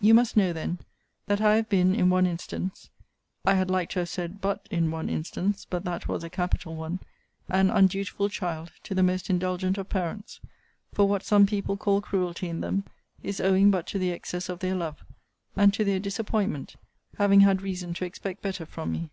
'You 0.00 0.14
must 0.14 0.38
know, 0.38 0.54
then, 0.54 0.78
that 1.26 1.42
I 1.42 1.56
have 1.56 1.68
been, 1.68 1.94
in 1.94 2.08
one 2.08 2.24
instance 2.26 2.88
(I 3.44 3.52
had 3.56 3.68
like 3.68 3.90
to 3.90 3.98
have 3.98 4.08
said 4.08 4.40
but 4.40 4.66
in 4.70 4.90
one 4.90 5.10
instance; 5.10 5.66
but 5.68 5.84
that 5.84 6.08
was 6.08 6.24
a 6.24 6.30
capital 6.30 6.74
one) 6.74 6.98
an 7.50 7.68
undutiful 7.68 8.30
child 8.30 8.72
to 8.84 8.94
the 8.94 9.02
most 9.02 9.28
indulgent 9.28 9.76
of 9.76 9.90
parents: 9.90 10.40
for 10.94 11.06
what 11.06 11.24
some 11.24 11.44
people 11.44 11.76
call 11.76 12.00
cruelty 12.00 12.48
in 12.48 12.62
them, 12.62 12.84
is 13.22 13.38
owing 13.38 13.70
but 13.70 13.86
to 13.88 13.98
the 13.98 14.12
excess 14.12 14.48
of 14.48 14.60
their 14.60 14.74
love, 14.74 15.04
and 15.56 15.74
to 15.74 15.84
their 15.84 16.00
disappointment, 16.00 16.76
having 17.18 17.40
had 17.40 17.60
reason 17.60 17.92
to 17.92 18.06
expect 18.06 18.40
better 18.40 18.64
from 18.64 18.90
me. 18.90 19.10